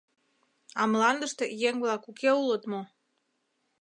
А 0.79 0.83
Мландыште 0.91 1.45
еҥ-влак 1.67 2.03
уке 2.09 2.29
улыт 2.41 2.63
мо? 2.71 2.81